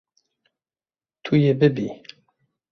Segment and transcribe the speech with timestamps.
[1.23, 1.87] Tu yê bibî.